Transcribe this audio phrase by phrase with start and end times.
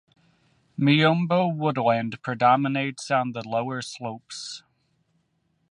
[0.79, 4.63] Miombo woodland predominates on the lower slopes.